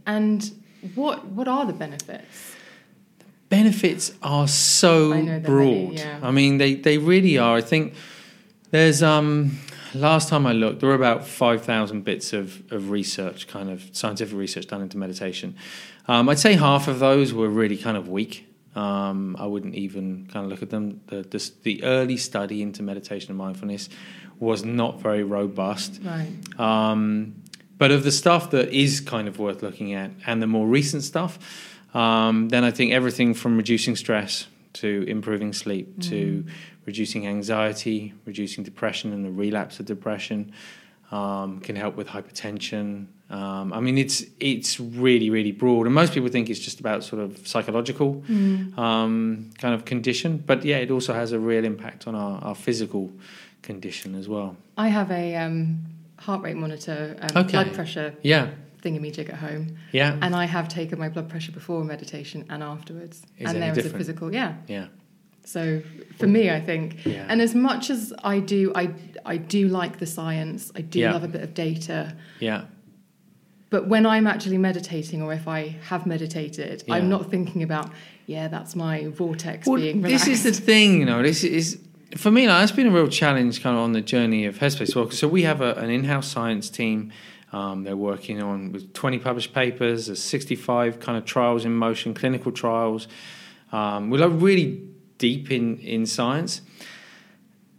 And 0.06 0.50
what 0.94 1.24
what 1.26 1.48
are 1.48 1.64
the 1.64 1.72
benefits? 1.72 2.56
benefits 3.48 4.12
are 4.22 4.46
so 4.46 5.12
I 5.12 5.38
broad. 5.40 5.64
many, 5.64 5.96
yeah. 5.96 6.20
I 6.22 6.30
mean, 6.30 6.58
they, 6.58 6.74
they 6.74 6.98
really 6.98 7.36
are. 7.36 7.56
I 7.56 7.60
think 7.60 7.94
there's 8.70 9.02
um 9.02 9.58
last 9.94 10.28
time 10.28 10.46
I 10.46 10.52
looked, 10.52 10.80
there 10.80 10.88
were 10.88 10.94
about 10.94 11.26
five 11.26 11.62
thousand 11.62 12.04
bits 12.04 12.32
of, 12.32 12.62
of 12.72 12.90
research, 12.90 13.48
kind 13.48 13.70
of 13.70 13.88
scientific 13.92 14.36
research 14.36 14.66
done 14.66 14.82
into 14.82 14.98
meditation. 14.98 15.56
Um, 16.08 16.28
I'd 16.28 16.38
say 16.38 16.54
half 16.54 16.88
of 16.88 16.98
those 16.98 17.32
were 17.32 17.48
really 17.48 17.76
kind 17.76 17.96
of 17.96 18.08
weak. 18.08 18.46
Um, 18.74 19.36
I 19.38 19.46
wouldn't 19.46 19.74
even 19.74 20.28
kind 20.32 20.44
of 20.44 20.50
look 20.50 20.62
at 20.62 20.70
them. 20.70 21.00
The, 21.06 21.22
the 21.22 21.50
the 21.62 21.84
early 21.84 22.16
study 22.16 22.62
into 22.62 22.82
meditation 22.82 23.30
and 23.30 23.38
mindfulness 23.38 23.88
was 24.38 24.64
not 24.64 25.00
very 25.00 25.22
robust. 25.22 26.00
Right. 26.02 26.28
Um, 26.58 27.42
but 27.78 27.90
of 27.90 28.04
the 28.04 28.12
stuff 28.12 28.50
that 28.50 28.72
is 28.72 29.00
kind 29.00 29.28
of 29.28 29.38
worth 29.38 29.62
looking 29.62 29.94
at 29.94 30.10
and 30.26 30.42
the 30.42 30.46
more 30.46 30.66
recent 30.66 31.02
stuff, 31.02 31.38
um, 31.94 32.48
then 32.48 32.62
I 32.62 32.70
think 32.70 32.92
everything 32.92 33.34
from 33.34 33.56
reducing 33.56 33.96
stress 33.96 34.46
to 34.74 35.04
improving 35.08 35.52
sleep 35.52 36.00
to 36.02 36.44
reducing 36.90 37.22
anxiety, 37.36 38.12
reducing 38.30 38.64
depression 38.64 39.12
and 39.14 39.22
the 39.24 39.34
relapse 39.44 39.74
of 39.80 39.86
depression 39.86 40.40
um, 41.12 41.60
can 41.66 41.76
help 41.76 41.94
with 42.00 42.08
hypertension. 42.16 43.06
Um, 43.38 43.66
I 43.72 43.80
mean, 43.84 43.96
it's 44.04 44.24
it's 44.40 44.72
really 44.80 45.28
really 45.36 45.52
broad, 45.52 45.82
and 45.86 45.94
most 45.94 46.12
people 46.12 46.30
think 46.36 46.50
it's 46.50 46.64
just 46.68 46.78
about 46.84 46.98
sort 47.10 47.20
of 47.26 47.30
psychological 47.52 48.10
um, 48.84 49.50
kind 49.62 49.74
of 49.76 49.84
condition, 49.92 50.30
but 50.50 50.58
yeah, 50.70 50.78
it 50.84 50.90
also 50.90 51.12
has 51.14 51.28
a 51.32 51.38
real 51.38 51.64
impact 51.72 52.00
on 52.08 52.14
our, 52.24 52.34
our 52.46 52.56
physical 52.66 53.04
condition 53.62 54.14
as 54.20 54.26
well. 54.34 54.50
I 54.86 54.88
have 54.98 55.10
a 55.24 55.26
um, 55.44 55.58
heart 56.26 56.42
rate 56.42 56.56
monitor, 56.64 57.16
um, 57.22 57.36
Okay. 57.42 57.52
blood 57.52 57.72
pressure 57.78 58.08
Yeah, 58.22 58.44
thingamajig 58.82 59.28
at 59.34 59.38
home, 59.48 59.64
yeah, 59.92 60.18
and 60.24 60.32
I 60.34 60.46
have 60.56 60.66
taken 60.80 60.98
my 61.04 61.08
blood 61.14 61.28
pressure 61.32 61.52
before 61.52 61.84
meditation 61.84 62.44
and 62.52 62.62
afterwards, 62.62 63.16
Is 63.38 63.46
and 63.48 63.62
there 63.62 63.78
is 63.78 63.86
a 63.86 63.90
physical, 64.00 64.26
yeah. 64.40 64.54
yeah. 64.76 64.86
So 65.44 65.82
for 66.18 66.26
me, 66.26 66.50
I 66.50 66.60
think, 66.60 67.04
Yeah. 67.04 67.26
and 67.28 67.40
as 67.42 67.54
much 67.54 67.90
as 67.90 68.12
I 68.22 68.38
do, 68.40 68.72
I 68.74 68.90
I 69.24 69.36
do 69.36 69.68
like 69.68 69.98
the 69.98 70.06
science. 70.06 70.72
I 70.74 70.80
do 70.80 70.98
Yeah. 71.00 71.12
love 71.12 71.24
a 71.24 71.28
bit 71.28 71.42
of 71.42 71.54
data. 71.54 72.14
Yeah, 72.40 72.62
But 73.68 73.86
when 73.86 74.04
I'm 74.06 74.26
actually 74.26 74.58
meditating, 74.58 75.22
or 75.22 75.32
if 75.32 75.46
I 75.46 75.76
have 75.88 76.04
meditated, 76.06 76.82
Yeah. 76.86 76.94
I'm 76.94 77.08
not 77.08 77.30
thinking 77.30 77.62
about, 77.62 77.90
yeah, 78.26 78.48
that's 78.48 78.74
my 78.74 79.06
vortex 79.08 79.66
well, 79.66 79.76
being 79.80 80.02
this 80.02 80.26
is 80.26 80.42
the 80.42 80.52
thing, 80.52 80.98
you 81.00 81.04
know. 81.06 81.22
This 81.22 81.44
is 81.44 81.78
for 82.16 82.30
me. 82.32 82.48
Like, 82.48 82.62
it's 82.64 82.72
been 82.72 82.88
a 82.88 82.90
real 82.90 83.06
challenge, 83.08 83.62
kind 83.62 83.76
of 83.76 83.82
on 83.82 83.92
the 83.92 84.00
journey 84.00 84.44
of 84.46 84.58
Headspace. 84.58 84.96
Well, 84.96 85.10
so 85.10 85.28
we 85.28 85.42
have 85.42 85.60
a, 85.60 85.74
an 85.74 85.90
in-house 85.90 86.26
science 86.26 86.68
team. 86.68 87.12
Um, 87.52 87.84
they're 87.84 87.96
working 87.96 88.42
on 88.42 88.72
with 88.72 88.92
20 88.94 89.18
published 89.18 89.52
papers. 89.52 90.06
There's 90.06 90.20
65 90.22 90.98
kind 90.98 91.16
of 91.18 91.24
trials 91.24 91.64
in 91.64 91.72
motion, 91.72 92.12
clinical 92.14 92.50
trials. 92.52 93.06
Um, 93.72 94.10
we're 94.10 94.26
like 94.26 94.40
really 94.42 94.80
deep 95.20 95.52
in 95.52 95.78
in 95.78 96.06
science. 96.06 96.62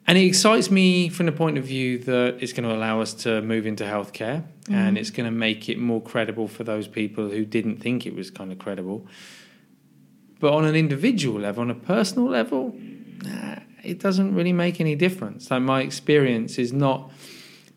And 0.08 0.18
it 0.18 0.26
excites 0.26 0.72
me 0.72 1.10
from 1.10 1.28
the 1.28 1.32
point 1.32 1.58
of 1.58 1.64
view 1.64 1.98
that 2.00 2.38
it's 2.42 2.54
going 2.54 2.68
to 2.68 2.76
allow 2.76 3.02
us 3.02 3.14
to 3.26 3.42
move 3.42 3.66
into 3.66 3.84
healthcare 3.84 4.44
mm-hmm. 4.64 4.74
and 4.74 4.98
it's 4.98 5.12
going 5.12 5.26
to 5.26 5.32
make 5.32 5.70
it 5.70 5.78
more 5.78 6.02
credible 6.02 6.48
for 6.48 6.64
those 6.64 6.88
people 6.88 7.30
who 7.30 7.46
didn't 7.46 7.78
think 7.78 8.06
it 8.06 8.16
was 8.16 8.32
kind 8.32 8.52
of 8.52 8.60
credible. 8.60 9.08
But 10.40 10.54
on 10.54 10.66
an 10.66 10.76
individual 10.76 11.40
level, 11.40 11.62
on 11.62 11.70
a 11.70 11.76
personal 11.76 12.28
level, 12.28 12.76
nah, 13.24 13.60
it 13.84 14.00
doesn't 14.00 14.34
really 14.34 14.54
make 14.54 14.82
any 14.82 14.96
difference. 14.96 15.52
Like 15.52 15.62
my 15.62 15.82
experience 15.82 16.58
is 16.58 16.74
not 16.74 17.12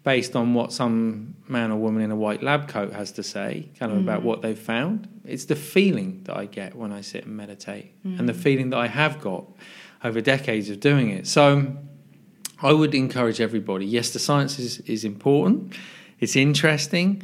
based 0.05 0.37
on 0.37 0.53
what 0.53 0.71
some 0.71 1.35
man 1.49 1.73
or 1.73 1.77
woman 1.77 2.03
in 2.03 2.11
a 2.11 2.17
white 2.17 2.43
lab 2.43 2.69
coat 2.69 2.93
has 2.93 3.11
to 3.13 3.23
say, 3.23 3.71
kind 3.79 3.91
of 3.91 3.99
about 3.99 4.21
mm. 4.21 4.25
what 4.25 4.43
they've 4.43 4.59
found. 4.59 5.09
It's 5.25 5.47
the 5.47 5.57
feeling 5.57 6.23
that 6.25 6.37
I 6.37 6.45
get 6.45 6.75
when 6.75 6.93
I 6.93 7.01
sit 7.01 7.25
and 7.25 7.37
meditate, 7.37 7.93
and 8.05 8.29
the 8.29 8.35
mm. 8.35 8.37
feeling 8.37 8.71
that 8.71 8.79
I 8.79 8.87
have 8.87 9.21
got 9.21 9.47
over 10.05 10.21
decades 10.21 10.69
of 10.69 10.79
doing 10.79 11.09
it. 11.09 11.27
So 11.27 11.75
I 12.63 12.73
would 12.73 12.95
encourage 12.95 13.41
everybody. 13.41 13.87
Yes, 13.87 14.11
the 14.11 14.19
science 14.19 14.59
is, 14.59 14.81
is 14.81 15.05
important, 15.05 15.75
it's 16.21 16.37
interesting, 16.37 17.23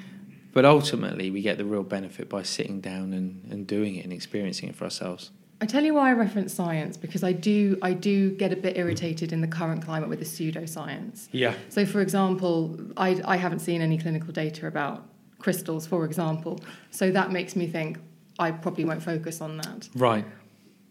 but 0.52 0.64
ultimately 0.64 1.30
we 1.30 1.42
get 1.42 1.58
the 1.58 1.66
real 1.66 1.82
benefit 1.82 2.30
by 2.30 2.42
sitting 2.42 2.80
down 2.80 3.12
and, 3.12 3.46
and 3.50 3.66
doing 3.66 3.96
it 3.96 4.04
and 4.04 4.12
experiencing 4.12 4.70
it 4.70 4.74
for 4.74 4.84
ourselves. 4.84 5.30
I 5.62 5.66
tell 5.66 5.84
you 5.84 5.94
why 5.94 6.08
I 6.10 6.12
reference 6.14 6.54
science 6.54 6.96
because 6.96 7.22
I 7.22 7.32
do 7.32 7.78
I 7.82 7.92
do 7.92 8.30
get 8.30 8.52
a 8.52 8.56
bit 8.56 8.76
irritated 8.78 9.32
in 9.32 9.40
the 9.42 9.46
current 9.46 9.84
climate 9.84 10.08
with 10.08 10.18
the 10.18 10.24
pseudoscience. 10.24 11.28
Yeah. 11.32 11.54
So, 11.68 11.84
for 11.84 12.00
example, 12.00 12.78
I 12.96 13.20
I 13.24 13.36
haven't 13.36 13.60
seen 13.60 13.82
any 13.82 13.98
clinical 13.98 14.32
data 14.32 14.66
about 14.66 15.06
crystals, 15.38 15.86
for 15.86 16.04
example. 16.04 16.60
So 16.90 17.10
that 17.10 17.30
makes 17.30 17.56
me 17.56 17.66
think 17.66 17.98
I 18.38 18.50
probably 18.52 18.84
won't 18.86 19.02
focus 19.02 19.40
on 19.40 19.58
that. 19.58 19.88
Right. 19.94 20.24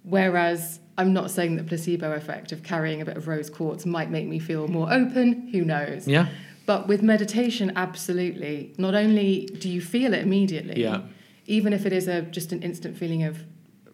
Whereas 0.04 0.80
I'm 0.98 1.14
not 1.14 1.32
saying 1.32 1.56
that 1.58 1.68
placebo 1.68 2.12
effect 2.14 2.52
of 2.52 2.62
carrying 2.64 3.02
a 3.02 3.06
bit 3.06 3.18
of 3.18 3.28
rose 3.28 3.50
quartz 3.50 3.86
might 3.86 4.10
make 4.12 4.28
me 4.28 4.40
feel 4.40 4.68
more 4.68 4.92
open. 4.92 5.48
Who 5.52 5.64
knows? 5.66 6.08
Yeah. 6.08 6.28
But 6.66 6.88
with 6.88 7.02
meditation, 7.02 7.72
absolutely. 7.76 8.74
Not 8.78 8.94
only 8.94 9.48
do 9.60 9.68
you 9.70 9.82
feel 9.82 10.14
it 10.14 10.22
immediately, 10.22 10.82
Yeah. 10.82 11.02
even 11.48 11.74
if 11.74 11.86
it 11.88 11.94
is 11.94 12.08
a 12.08 12.22
just 12.22 12.52
an 12.52 12.62
instant 12.62 12.98
feeling 12.98 13.24
of 13.24 13.44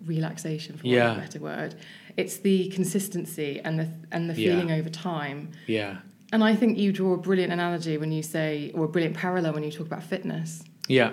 relaxation, 0.05 0.77
for 0.77 0.85
want 0.87 0.95
Yeah. 0.95 1.11
of 1.11 1.17
a 1.17 1.21
better 1.21 1.39
word, 1.39 1.75
it's 2.17 2.37
the 2.37 2.69
consistency 2.69 3.59
and 3.63 3.79
the 3.79 3.87
and 4.11 4.29
the 4.29 4.39
Yeah. 4.39 4.51
feeling 4.59 4.71
over 4.71 4.89
time. 4.89 5.49
Yeah. 5.67 5.97
And 6.33 6.43
I 6.43 6.55
think 6.55 6.77
you 6.77 6.91
draw 6.91 7.13
a 7.13 7.17
brilliant 7.17 7.53
analogy 7.53 7.97
when 7.97 8.11
you 8.11 8.23
say, 8.23 8.71
or 8.73 8.85
a 8.85 8.87
brilliant 8.87 9.15
parallel 9.15 9.53
when 9.53 9.63
you 9.63 9.71
talk 9.71 9.87
about 9.87 10.03
fitness 10.03 10.63
Yeah. 10.87 11.11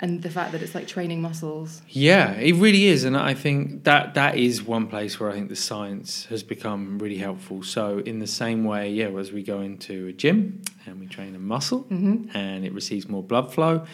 and 0.00 0.22
the 0.22 0.30
fact 0.30 0.52
that 0.52 0.62
it's 0.62 0.74
like 0.74 0.86
training 0.88 1.20
muscles. 1.22 1.82
Yeah, 1.90 2.32
it 2.32 2.54
really 2.56 2.86
is, 2.86 3.04
and 3.04 3.16
I 3.16 3.34
think 3.34 3.84
that 3.84 4.14
that 4.14 4.36
is 4.36 4.62
one 4.62 4.86
place 4.88 5.20
where 5.20 5.30
I 5.30 5.34
think 5.34 5.48
the 5.50 5.56
science 5.56 6.26
has 6.30 6.42
become 6.42 6.98
really 6.98 7.18
helpful. 7.18 7.62
So, 7.62 7.98
in 7.98 8.18
the 8.18 8.26
same 8.26 8.64
way, 8.64 8.90
yeah, 8.92 9.08
as 9.18 9.30
we 9.30 9.42
go 9.42 9.60
into 9.60 10.06
a 10.08 10.12
gym 10.12 10.62
and 10.86 10.98
we 11.00 11.06
train 11.06 11.34
a 11.34 11.38
muscle, 11.38 11.86
and 11.90 12.64
it 12.64 12.72
receives 12.72 13.08
more 13.08 13.22
blood 13.22 13.52
flow, 13.52 13.84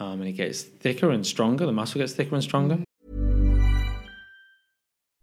um, 0.00 0.20
and 0.20 0.28
it 0.28 0.32
gets 0.32 0.62
thicker 0.62 1.10
and 1.10 1.24
stronger. 1.26 1.66
The 1.66 1.72
muscle 1.72 2.00
gets 2.00 2.12
thicker 2.14 2.34
and 2.34 2.44
stronger. 2.44 2.78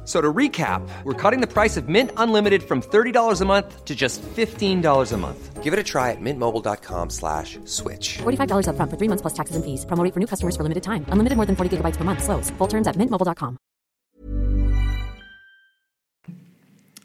F- 0.00 0.08
So 0.08 0.20
to 0.20 0.32
recap, 0.32 0.82
we're 1.04 1.14
cutting 1.14 1.40
the 1.40 1.46
price 1.46 1.76
of 1.76 1.88
Mint 1.88 2.10
Unlimited 2.16 2.62
from 2.62 2.80
$30 2.82 3.40
a 3.40 3.44
month 3.44 3.84
to 3.84 3.94
just 3.94 4.22
$15 4.22 5.12
a 5.12 5.16
month. 5.16 5.62
Give 5.62 5.72
it 5.72 5.78
a 5.78 5.84
try 5.84 6.10
at 6.10 6.20
mintmobile.com 6.20 7.10
slash 7.10 7.58
switch. 7.64 8.18
$45 8.18 8.66
upfront 8.66 8.90
for 8.90 8.96
three 8.96 9.08
months 9.08 9.22
plus 9.22 9.34
taxes 9.34 9.54
and 9.56 9.64
fees. 9.64 9.84
Promo 9.86 10.02
rate 10.02 10.12
for 10.14 10.18
new 10.20 10.26
customers 10.26 10.56
for 10.56 10.62
limited 10.64 10.82
time. 10.82 11.04
Unlimited 11.12 11.36
more 11.36 11.46
than 11.46 11.54
40 11.54 11.76
gigabytes 11.76 11.96
per 11.96 12.04
month. 12.04 12.24
Slows. 12.24 12.50
Full 12.58 12.66
terms 12.68 12.86
at 12.88 12.96
mintmobile.com. 12.96 13.56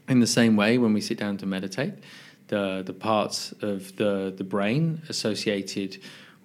In 0.08 0.20
the 0.20 0.28
same 0.28 0.56
way, 0.56 0.78
when 0.78 0.94
we 0.94 1.02
sit 1.02 1.18
down 1.20 1.38
to 1.38 1.46
meditate, 1.46 1.94
the 2.48 2.84
the 2.86 2.94
parts 2.94 3.54
of 3.62 3.96
the 3.98 4.32
the 4.36 4.44
brain 4.44 5.02
associated 5.10 5.98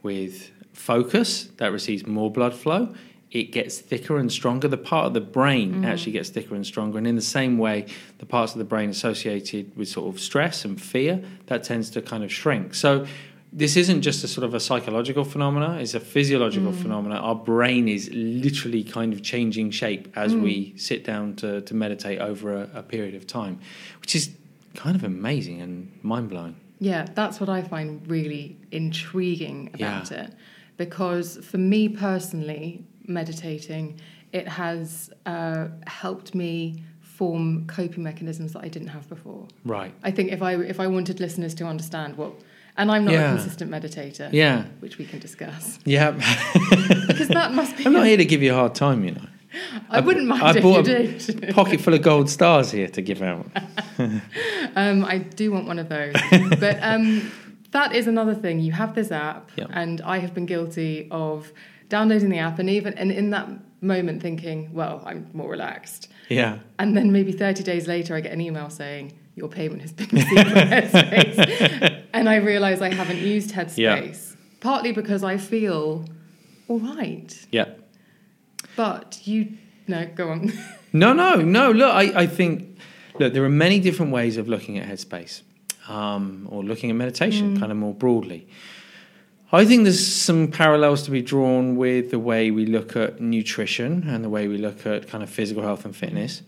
with 0.03 0.51
focus 0.73 1.45
that 1.59 1.71
receives 1.73 2.07
more 2.07 2.31
blood 2.33 2.55
flow, 2.55 2.95
it 3.31 3.53
gets 3.53 3.79
thicker 3.79 4.19
and 4.19 4.31
stronger. 4.31 4.69
The 4.69 4.77
part 4.77 5.07
of 5.07 5.15
the 5.15 5.21
brain 5.21 5.83
mm. 5.83 5.87
actually 5.87 6.13
gets 6.13 6.31
thicker 6.31 6.55
and 6.55 6.67
stronger, 6.67 6.99
and 6.99 7.07
in 7.07 7.17
the 7.17 7.23
same 7.23 7.59
way, 7.59 7.87
the 8.19 8.27
parts 8.27 8.53
of 8.53 8.59
the 8.59 8.65
brain 8.65 8.91
associated 8.91 9.77
with 9.77 9.89
sort 9.89 10.13
of 10.13 10.21
stress 10.21 10.65
and 10.65 10.81
fear 10.81 11.23
that 11.47 11.63
tends 11.65 11.91
to 11.91 12.03
kind 12.03 12.25
of 12.25 12.33
shrink. 12.33 12.75
So. 12.75 13.07
This 13.53 13.77
isn't 13.77 14.03
just 14.03 14.23
a 14.23 14.29
sort 14.29 14.45
of 14.45 14.55
a 14.55 14.61
psychological 14.61 15.25
phenomena; 15.25 15.79
it's 15.81 15.95
a 15.95 15.99
physiological 15.99 16.71
mm. 16.71 16.81
phenomena. 16.81 17.17
Our 17.17 17.35
brain 17.35 17.89
is 17.89 18.09
literally 18.13 18.85
kind 18.85 19.13
of 19.13 19.25
changing 19.25 19.73
shape 19.73 20.07
as 20.17 20.33
mm. 20.33 20.43
we 20.43 20.73
sit 20.77 21.03
down 21.03 21.35
to, 21.39 21.61
to 21.61 21.75
meditate 21.75 22.21
over 22.21 22.55
a, 22.55 22.71
a 22.75 22.83
period 22.85 23.17
of 23.17 23.27
time, 23.27 23.59
which 24.03 24.15
is 24.15 24.31
kind 24.77 24.95
of 24.95 25.03
amazing 25.03 25.61
and 25.61 25.91
mind 26.03 26.31
blowing. 26.31 26.55
Yeah, 26.79 27.07
that's 27.15 27.41
what 27.41 27.49
I 27.49 27.63
find 27.63 28.09
really 28.09 28.57
intriguing 28.71 29.71
about 29.75 30.11
Yeah. 30.11 30.25
it. 30.27 30.35
Because 30.77 31.37
for 31.45 31.59
me 31.59 31.89
personally, 31.89 32.85
meditating, 33.11 34.01
it 34.33 34.47
has 34.49 35.11
uh, 35.27 35.69
helped 35.87 36.35
me 36.35 36.83
form 37.03 37.67
coping 37.67 38.03
mechanisms 38.03 38.53
that 38.55 38.63
I 38.65 38.69
didn't 38.69 38.89
have 38.89 39.09
before. 39.09 39.47
Right. 39.65 39.93
I 40.03 40.11
think 40.11 40.33
if 40.33 40.41
I 40.43 40.55
if 40.55 40.81
I 40.81 40.87
wanted 40.87 41.21
listeners 41.21 41.55
to 41.57 41.67
understand 41.67 42.17
what, 42.17 42.33
and 42.79 42.91
I'm 42.91 43.05
not 43.05 43.13
Yeah. 43.13 43.33
a 43.33 43.37
consistent 43.37 43.71
meditator, 43.71 44.33
Yeah. 44.33 44.65
which 44.81 44.97
we 44.99 45.05
can 45.05 45.19
discuss, 45.19 45.79
Yeah. 45.85 46.13
because 47.09 47.29
that 47.29 47.53
must 47.53 47.77
be. 47.77 47.85
I'm 47.87 47.93
not 47.93 48.07
here 48.07 48.17
to 48.17 48.25
give 48.25 48.43
you 48.43 48.53
a 48.53 48.57
hard 48.57 48.75
time, 48.75 49.05
you 49.05 49.13
know. 49.13 49.27
I 49.91 49.99
wouldn't 50.01 50.29
mind 50.29 50.43
I 50.43 50.51
if 50.51 50.57
you 50.57 50.63
bought 50.63 50.85
did. 50.85 51.45
a 51.51 51.53
pocket 51.53 51.81
full 51.81 51.93
of 51.93 52.03
gold 52.03 52.31
stars 52.31 52.71
here 52.71 52.87
to 52.89 53.03
give 53.03 53.21
out. 53.23 53.47
Um, 54.77 55.05
I 55.05 55.19
do 55.19 55.51
want 55.53 55.67
one 55.67 55.79
of 55.81 55.89
those. 55.89 56.15
but 56.61 56.79
um, 56.81 57.31
that 57.73 57.95
is 57.95 58.07
another 58.07 58.35
thing. 58.35 58.61
You 58.61 58.73
have 58.73 58.95
this 58.95 59.11
app, 59.11 59.51
Yeah. 59.57 59.67
and 59.71 60.01
I 60.03 60.19
have 60.19 60.33
been 60.33 60.47
guilty 60.47 61.09
of 61.11 61.53
downloading 61.91 62.31
the 62.31 62.39
app 62.39 62.59
and 62.59 62.71
even 62.71 62.95
and 62.95 63.13
in 63.13 63.29
that 63.31 63.49
moment 63.83 64.23
thinking, 64.23 64.73
well, 64.73 65.03
I'm 65.05 65.29
more 65.35 65.51
relaxed. 65.51 66.09
Yeah. 66.31 66.59
And 66.79 66.97
then 66.97 67.13
maybe 67.13 67.33
30 67.33 67.63
days 67.63 67.87
later, 67.87 68.15
I 68.15 68.21
get 68.21 68.33
an 68.33 68.41
email 68.41 68.71
saying, 68.71 69.13
your 69.37 69.49
payment 69.49 69.83
has 69.83 69.93
been 69.93 70.09
received 70.13 70.49
from 70.49 70.69
Headspace. 70.69 72.03
and 72.15 72.29
I 72.29 72.37
realize 72.37 72.81
I 72.81 72.93
haven't 72.95 73.19
used 73.19 73.51
Headspace, 73.53 73.77
Yeah. 73.79 74.37
partly 74.61 74.93
because 74.93 75.23
I 75.25 75.37
feel 75.37 76.05
all 76.69 76.79
right. 76.79 77.47
Yeah. 77.51 77.67
But 78.77 79.21
you, 79.25 79.57
no, 79.87 80.07
go 80.15 80.31
on. 80.31 80.53
No, 80.93 81.13
no, 81.13 81.37
no. 81.37 81.71
Look, 81.71 81.95
I, 81.95 82.23
I 82.23 82.27
think, 82.27 82.77
look, 83.21 83.33
there 83.33 83.45
are 83.45 83.49
many 83.49 83.79
different 83.79 84.11
ways 84.11 84.37
of 84.37 84.49
looking 84.49 84.77
at 84.77 84.89
headspace 84.89 85.43
um, 85.89 86.49
or 86.51 86.65
looking 86.65 86.91
at 86.91 86.97
meditation 86.97 87.57
kind 87.61 87.71
of 87.71 87.79
more 87.79 87.95
broadly. 87.95 88.49
I 89.53 89.65
think 89.65 89.83
there's 89.83 90.07
some 90.07 90.49
parallels 90.49 91.03
to 91.05 91.11
be 91.11 91.23
drawn 91.23 91.77
with 91.77 92.13
the 92.13 92.21
way 92.21 92.53
we 92.53 92.67
look 92.67 92.95
at 92.95 93.21
nutrition 93.21 94.09
and 94.09 94.25
the 94.25 94.29
way 94.29 94.47
we 94.47 94.59
look 94.59 94.87
at 94.87 95.09
kind 95.09 95.25
of 95.25 95.31
physical 95.31 95.63
health 95.63 95.85
and 95.85 95.95
fitness. 95.95 96.43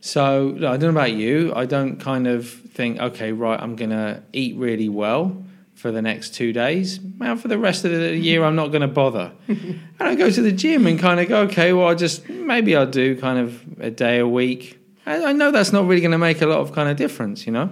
So, 0.00 0.54
I 0.58 0.76
don't 0.76 0.80
know 0.80 0.90
about 0.90 1.14
you. 1.14 1.52
I 1.56 1.64
don't 1.66 1.98
kind 1.98 2.26
of 2.28 2.48
think, 2.48 3.00
okay, 3.00 3.32
right, 3.32 3.58
I'm 3.58 3.74
going 3.74 3.90
to 3.90 4.22
eat 4.32 4.54
really 4.56 4.88
well 4.88 5.44
for 5.74 5.90
the 5.90 6.02
next 6.02 6.34
two 6.34 6.52
days. 6.52 7.00
And 7.20 7.40
for 7.40 7.48
the 7.48 7.58
rest 7.58 7.84
of 7.84 7.90
the 7.90 8.16
year, 8.16 8.44
I'm 8.44 8.54
not 8.54 8.68
going 8.68 8.82
to 8.82 8.88
bother. 8.88 9.32
and 9.48 9.80
I 9.98 10.14
go 10.14 10.30
to 10.30 10.42
the 10.42 10.52
gym 10.52 10.86
and 10.86 10.98
kind 10.98 11.20
of 11.20 11.28
go, 11.28 11.42
okay, 11.42 11.72
well, 11.72 11.88
I 11.88 11.94
just 11.94 12.28
maybe 12.28 12.76
I'll 12.76 12.86
do 12.86 13.18
kind 13.20 13.38
of 13.38 13.80
a 13.80 13.90
day 13.90 14.18
a 14.18 14.28
week. 14.28 14.78
I, 15.06 15.24
I 15.24 15.32
know 15.32 15.50
that's 15.50 15.72
not 15.72 15.86
really 15.86 16.00
going 16.00 16.12
to 16.12 16.18
make 16.18 16.40
a 16.40 16.46
lot 16.46 16.60
of 16.60 16.72
kind 16.72 16.88
of 16.88 16.96
difference, 16.96 17.46
you 17.46 17.52
know. 17.52 17.70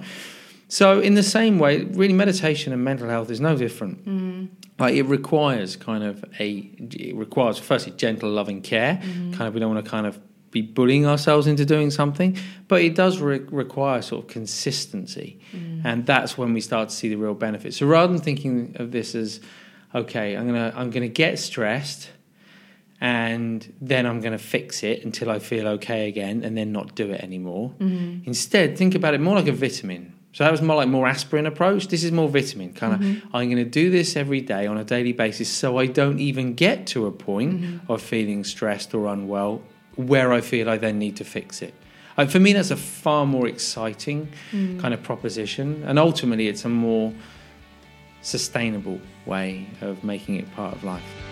So, 0.73 1.01
in 1.01 1.13
the 1.13 1.23
same 1.23 1.59
way, 1.59 1.85
really, 1.85 2.15
meditation 2.15 2.73
and 2.73 2.83
mental 2.83 3.07
health 3.07 3.31
is 3.31 3.43
no 3.43 3.55
different. 3.55 4.07
Mm-hmm. 4.07 4.47
Like 4.79 4.95
it 4.95 5.03
requires 5.03 5.77
kind 5.77 6.03
of 6.03 6.25
a, 6.41 6.49
it 6.79 7.15
requires 7.15 7.59
firstly 7.59 7.93
gentle, 7.93 8.31
loving 8.31 8.63
care. 8.63 8.95
Mm-hmm. 8.95 9.33
Kind 9.33 9.49
of, 9.49 9.53
we 9.53 9.61
don't 9.61 9.75
want 9.75 9.85
to 9.85 9.91
kind 9.91 10.07
of 10.07 10.19
be 10.51 10.63
bullying 10.63 11.05
ourselves 11.05 11.47
into 11.47 11.67
doing 11.67 11.91
something, 11.91 12.39
but 12.69 12.81
it 12.81 12.95
does 12.95 13.19
re- 13.19 13.41
require 13.51 14.01
sort 14.01 14.25
of 14.25 14.31
consistency, 14.31 15.41
mm. 15.55 15.83
and 15.85 16.07
that's 16.07 16.39
when 16.39 16.55
we 16.55 16.63
start 16.63 16.89
to 16.89 16.95
see 16.95 17.11
the 17.11 17.17
real 17.17 17.35
benefits. 17.35 17.77
So, 17.77 17.87
rather 17.87 18.11
than 18.11 18.23
thinking 18.23 18.75
of 18.79 18.93
this 18.93 19.15
as, 19.15 19.41
okay, 19.95 20.39
I'm 20.39 20.47
gonna 20.47 20.73
I'm 20.75 20.89
gonna 20.89 21.07
get 21.07 21.39
stressed 21.39 22.09
and 22.99 23.75
then 23.79 24.07
I'm 24.07 24.21
going 24.21 24.33
to 24.33 24.39
fix 24.39 24.85
it 24.85 25.05
until 25.05 25.29
I 25.29 25.41
feel 25.41 25.67
okay 25.77 26.09
again 26.09 26.45
and 26.45 26.57
then 26.57 26.71
not 26.71 26.95
do 26.95 27.11
it 27.11 27.21
anymore. 27.21 27.75
Mm-hmm. 27.79 28.23
Instead, 28.27 28.79
think 28.79 28.95
about 28.95 29.13
it 29.13 29.21
more 29.21 29.35
like 29.35 29.49
a 29.49 29.53
vitamin. 29.53 30.15
So 30.33 30.45
that 30.45 30.51
was 30.51 30.63
more 30.63 30.77
like 30.77 30.89
more 30.89 31.07
aspirin 31.07 31.47
approach. 31.47 31.89
This 31.89 32.05
is 32.05 32.11
more 32.11 32.29
vitamin. 32.29 32.73
Kind 32.73 32.95
of, 32.95 33.01
I'm 33.35 33.51
going 33.51 33.57
to 33.57 33.65
do 33.65 33.91
this 33.91 34.17
every 34.17 34.41
day 34.41 34.67
on 34.67 34.79
a 34.79 34.85
daily 34.85 35.13
basis 35.13 35.49
so 35.49 35.79
I 35.79 35.87
don't 35.87 36.21
even 36.21 36.55
get 36.55 36.87
to 36.89 37.07
a 37.07 37.13
point 37.13 37.83
of 37.89 38.01
feeling 38.01 38.43
stressed 38.43 38.95
or 38.95 39.09
unwell 39.09 39.63
where 39.97 40.33
I 40.33 40.41
feel 40.41 40.71
I 40.71 40.79
then 40.79 40.99
need 40.99 41.17
to 41.17 41.25
fix 41.25 41.61
it. 41.61 41.75
Uh, 42.17 42.27
for 42.27 42.41
me, 42.41 42.53
that's 42.53 42.71
a 42.71 42.77
far 42.77 43.27
more 43.27 43.47
exciting 43.47 44.29
kind 44.51 44.95
of 44.95 45.03
proposition. 45.03 45.83
And 45.87 45.99
ultimately, 45.99 46.49
it's 46.49 46.65
a 46.65 46.69
more 46.69 47.13
sustainable 48.23 49.01
way 49.27 49.67
of 49.81 50.03
making 50.03 50.37
it 50.37 50.51
part 50.55 50.75
of 50.75 50.85
life. 50.85 51.32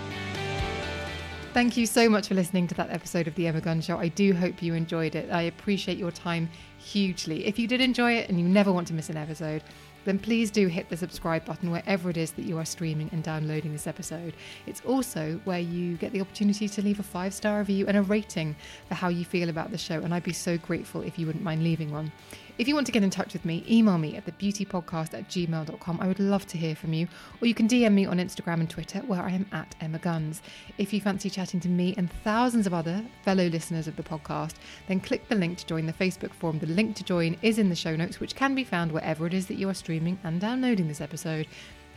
Thank 1.53 1.77
you 1.77 1.85
so 1.85 2.09
much 2.09 2.29
for 2.29 2.35
listening 2.35 2.69
to 2.69 2.77
that 2.77 2.91
episode 2.91 3.27
of 3.27 3.35
The 3.35 3.49
Emma 3.49 3.61
Guns 3.61 3.85
Show. 3.85 3.99
I 3.99 4.07
do 4.07 4.33
hope 4.33 4.63
you 4.63 4.75
enjoyed 4.75 5.17
it. 5.17 5.33
I 5.33 5.43
appreciate 5.43 5.99
your 5.99 6.13
time 6.13 6.49
hugely. 6.79 7.45
If 7.45 7.59
you 7.59 7.67
did 7.67 7.81
enjoy 7.81 8.13
it 8.13 8.29
and 8.29 8.39
you 8.39 8.47
never 8.47 8.73
want 8.73 8.87
to 8.87 8.95
miss 8.95 9.11
an 9.11 9.17
episode, 9.17 9.65
then 10.05 10.21
please 10.21 10.53
do 10.53 10.69
hit 10.69 10.89
the 10.89 10.97
subscribe 10.97 11.45
button 11.45 11.73
wherever 11.73 12.09
it 12.09 12.17
is 12.17 12.31
that 12.33 12.45
you 12.45 12.57
are 12.57 12.65
streaming 12.65 13.11
and 13.11 13.25
downloading 13.25 13.73
this 13.73 13.89
episode. 13.89 14.35
It's 14.69 14.81
also 14.83 15.41
where 15.43 15.59
you 15.59 15.97
get 15.97 16.13
the 16.13 16.21
opportunity 16.21 16.69
to 16.69 16.83
leave 16.83 17.01
a 17.01 17.03
five 17.03 17.35
star 17.35 17.59
review 17.59 17.85
and 17.89 17.97
a 17.97 18.03
rating 18.03 18.55
for 18.87 18.95
how 18.95 19.09
you 19.09 19.25
feel 19.25 19.49
about 19.49 19.73
the 19.73 19.79
show, 19.79 20.01
and 20.03 20.15
I'd 20.15 20.23
be 20.23 20.33
so 20.33 20.57
grateful 20.57 21.03
if 21.03 21.19
you 21.19 21.27
wouldn't 21.27 21.45
mind 21.45 21.65
leaving 21.65 21.91
one. 21.91 22.13
If 22.59 22.69
you 22.69 22.75
want 22.75 22.87
to 22.87 22.93
get 22.93 23.03
in 23.03 23.11
touch 23.11 23.33
with 23.33 23.45
me, 23.45 23.65
email 23.69 23.99
me 23.99 24.17
at 24.17 24.27
thebeautypodcast 24.27 25.15
at 25.15 25.29
gmail.com. 25.29 25.99
I 26.01 26.07
would 26.07 26.21
love 26.21 26.47
to 26.49 26.59
hear 26.59 26.75
from 26.75 26.93
you. 26.93 27.09
Or 27.41 27.47
you 27.47 27.55
can 27.55 27.69
DM 27.69 27.93
me 27.93 28.07
on 28.07 28.19
Instagram 28.19 28.61
and 28.61 28.71
Twitter, 28.71 29.01
where 29.01 29.23
I 29.23 29.31
am 29.31 29.47
at 29.53 29.75
Emma 29.81 29.99
Guns. 29.99 30.43
If 30.79 30.93
you 30.93 31.01
fancy 31.01 31.31
chatting 31.31 31.61
to 31.61 31.69
me 31.69 31.95
and 31.97 32.13
thousands 32.25 32.67
of 32.67 32.75
other 32.75 33.05
fellow 33.25 33.47
listeners 33.47 33.89
of 33.89 33.97
the 33.97 34.03
podcast, 34.03 34.55
then 34.89 35.01
click 35.01 35.29
the 35.29 35.35
link 35.35 35.59
to 35.59 35.67
join 35.67 35.87
the 35.87 35.93
Facebook 35.93 36.33
forum. 36.33 36.59
The 36.59 36.67
link 36.67 36.97
to 36.97 37.05
join 37.05 37.37
is 37.43 37.59
in 37.59 37.69
the 37.69 37.75
show 37.75 37.97
notes, 37.97 38.21
which 38.21 38.35
can 38.35 38.55
be 38.55 38.65
found 38.65 38.93
wherever 38.93 39.27
it 39.27 39.35
is 39.35 39.47
that 39.47 39.59
you 39.59 39.69
are 39.69 39.75
streaming 39.75 40.19
and 40.25 40.41
downloading 40.41 40.89
this 40.89 41.01
episode. 41.01 41.47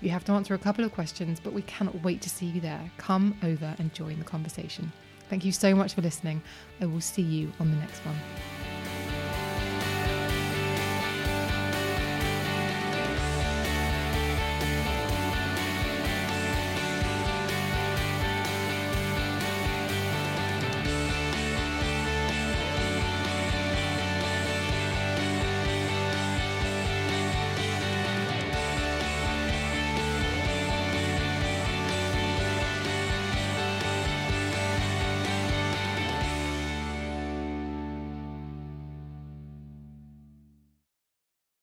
You 0.02 0.10
have 0.10 0.26
to 0.26 0.34
answer 0.34 0.54
a 0.54 0.60
couple 0.60 0.84
of 0.84 0.94
questions, 0.94 1.40
but 1.40 1.54
we 1.54 1.62
cannot 1.64 2.02
wait 2.04 2.22
to 2.22 2.30
see 2.30 2.48
you 2.48 2.60
there. 2.62 2.92
Come 2.98 3.38
over 3.44 3.76
and 3.80 3.94
join 3.94 4.20
the 4.20 4.26
conversation. 4.26 4.92
Thank 5.30 5.46
you 5.46 5.52
so 5.52 5.74
much 5.74 5.94
for 5.94 6.02
listening. 6.02 6.42
I 6.82 6.86
will 6.86 7.02
see 7.02 7.22
you 7.22 7.52
on 7.60 7.72
the 7.72 7.78
next 7.78 8.00
one. 8.00 8.73